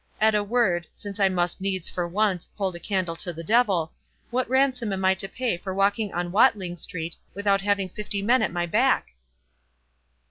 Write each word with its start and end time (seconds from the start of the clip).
At 0.19 0.33
a 0.33 0.43
word—since 0.43 1.19
I 1.19 1.29
must 1.29 1.61
needs, 1.61 1.87
for 1.87 2.07
once, 2.07 2.49
hold 2.57 2.75
a 2.75 2.79
candle 2.79 3.15
to 3.17 3.31
the 3.31 3.43
devil—what 3.43 4.49
ransom 4.49 4.91
am 4.93 5.05
I 5.05 5.13
to 5.13 5.29
pay 5.29 5.57
for 5.57 5.75
walking 5.75 6.11
on 6.11 6.31
Watling 6.31 6.75
street, 6.77 7.17
without 7.35 7.61
having 7.61 7.87
fifty 7.89 8.23
men 8.23 8.41
at 8.41 8.51
my 8.51 8.65
back?" 8.65 9.09